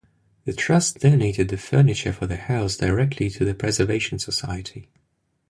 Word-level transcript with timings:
The 0.45 0.53
Trust 0.53 0.99
donated 0.99 1.49
the 1.49 1.57
furniture 1.59 2.11
for 2.11 2.25
the 2.25 2.35
house 2.35 2.75
directly 2.75 3.29
to 3.29 3.45
the 3.45 3.53
Preservation 3.53 4.17
Society. 4.17 4.89